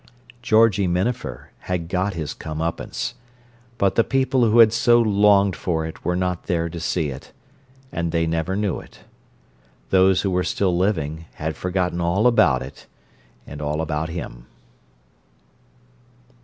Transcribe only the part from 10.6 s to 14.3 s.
living had forgotten all about it and all about